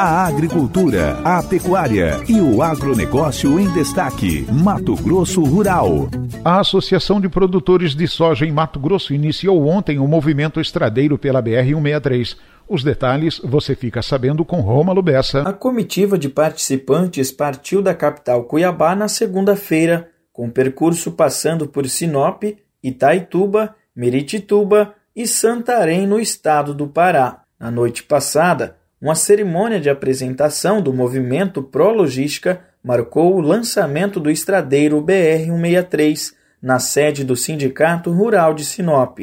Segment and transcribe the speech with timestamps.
[0.00, 4.46] A agricultura, a pecuária e o agronegócio em destaque.
[4.48, 6.08] Mato Grosso Rural.
[6.44, 11.42] A Associação de Produtores de Soja em Mato Grosso iniciou ontem o movimento estradeiro pela
[11.42, 12.36] BR-163.
[12.68, 15.42] Os detalhes você fica sabendo com Roma Lubessa.
[15.42, 22.44] A comitiva de participantes partiu da capital Cuiabá na segunda-feira, com percurso passando por Sinop,
[22.80, 27.42] Itaituba, Meritituba e Santarém, no estado do Pará.
[27.58, 35.00] Na noite passada, uma cerimônia de apresentação do movimento Pró-Logística marcou o lançamento do estradeiro
[35.02, 39.20] BR-163 na sede do Sindicato Rural de Sinop.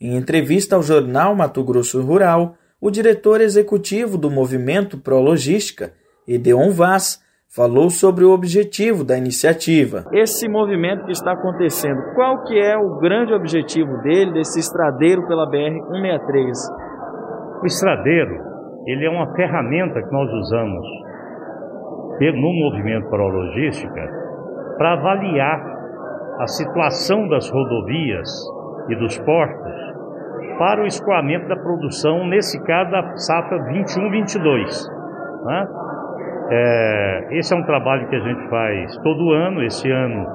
[0.00, 5.92] Em entrevista ao jornal Mato Grosso Rural, o diretor executivo do movimento Pró-Logística,
[6.26, 10.04] Edeon Vaz, falou sobre o objetivo da iniciativa.
[10.12, 15.50] Esse movimento que está acontecendo, qual que é o grande objetivo dele, desse estradeiro pela
[15.50, 16.52] BR-163?
[17.62, 18.47] O estradeiro
[18.88, 20.86] ele é uma ferramenta que nós usamos
[22.20, 24.08] no movimento para logística
[24.76, 25.60] para avaliar
[26.40, 28.28] a situação das rodovias
[28.88, 29.88] e dos portos
[30.58, 34.88] para o escoamento da produção, nesse caso da safra 21-22.
[35.44, 35.68] Né?
[36.50, 39.62] É, esse é um trabalho que a gente faz todo ano.
[39.62, 40.26] Esse ano,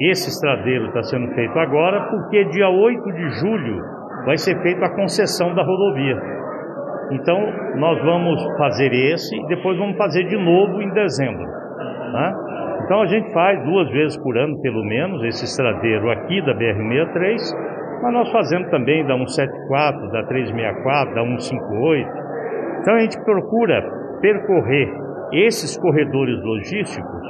[0.00, 3.80] esse estradeiro está sendo feito agora, porque dia 8 de julho
[4.26, 6.43] vai ser feita a concessão da rodovia.
[7.12, 7.38] Então,
[7.76, 11.44] nós vamos fazer esse e depois vamos fazer de novo em dezembro.
[11.44, 12.34] Né?
[12.84, 17.36] Então, a gente faz duas vezes por ano, pelo menos, esse estradeiro aqui da BR-63,
[18.02, 22.10] mas nós fazemos também da 174, da 364, da 158.
[22.80, 23.82] Então, a gente procura
[24.20, 24.92] percorrer
[25.32, 27.22] esses corredores logísticos,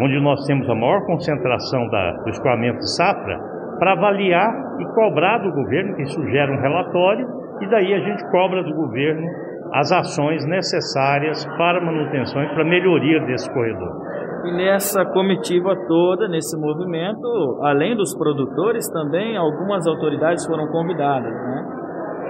[0.00, 3.38] onde nós temos a maior concentração da, do escoamento de safra,
[3.78, 4.50] para avaliar
[4.80, 7.26] e cobrar do governo, que sugere um relatório,
[7.60, 9.26] e daí a gente cobra do governo
[9.72, 14.08] as ações necessárias para manutenção e para melhoria desse corredor.
[14.44, 21.64] E nessa comitiva toda, nesse movimento, além dos produtores, também algumas autoridades foram convidadas, né?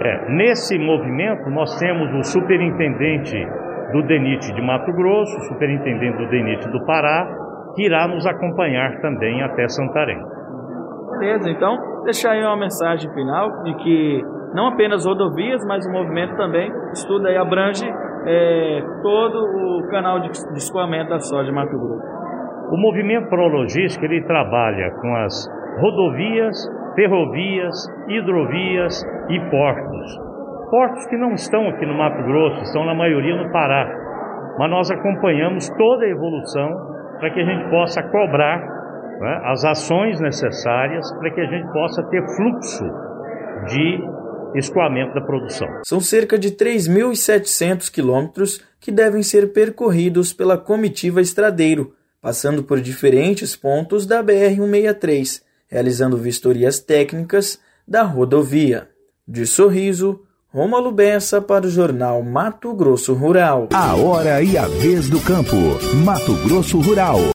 [0.00, 3.36] É, nesse movimento nós temos o superintendente
[3.92, 7.28] do DENIT de Mato Grosso, o superintendente do DENIT do Pará,
[7.75, 10.19] que irá nos acompanhar também até Santarém.
[11.19, 14.22] Beleza, então deixar aí uma mensagem final de que
[14.54, 17.84] não apenas rodovias, mas o movimento também estuda e abrange
[18.26, 22.19] é, todo o canal de, de escoamento da soja de Mato Grosso.
[22.70, 25.48] O movimento Prologística ele trabalha com as
[25.81, 26.56] rodovias,
[26.94, 27.75] ferrovias,
[28.08, 30.20] hidrovias e portos.
[30.70, 33.88] Portos que não estão aqui no Mato Grosso, estão na maioria no Pará.
[34.58, 36.69] Mas nós acompanhamos toda a evolução
[37.19, 42.03] para que a gente possa cobrar né, as ações necessárias para que a gente possa
[42.10, 42.84] ter fluxo
[43.66, 44.04] de
[44.54, 45.69] escoamento da produção.
[45.84, 53.54] São cerca de 3.700 quilômetros que devem ser percorridos pela comitiva Estradeiro, passando por diferentes
[53.54, 58.88] pontos da BR-163, realizando vistorias técnicas da rodovia.
[59.26, 63.69] De Sorriso, Rômulo Bessa para o jornal Mato Grosso Rural.
[63.75, 65.54] A hora e a vez do campo.
[66.03, 67.19] Mato Grosso Rural.